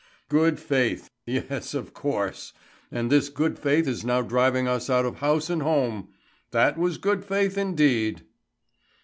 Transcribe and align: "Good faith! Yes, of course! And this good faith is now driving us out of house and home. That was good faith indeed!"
"Good 0.29 0.59
faith! 0.59 1.11
Yes, 1.27 1.75
of 1.75 1.93
course! 1.93 2.53
And 2.91 3.11
this 3.11 3.29
good 3.29 3.59
faith 3.59 3.87
is 3.87 4.03
now 4.03 4.23
driving 4.23 4.67
us 4.67 4.89
out 4.89 5.05
of 5.05 5.17
house 5.17 5.47
and 5.47 5.61
home. 5.61 6.07
That 6.49 6.75
was 6.75 6.97
good 6.97 7.23
faith 7.23 7.55
indeed!" 7.55 8.23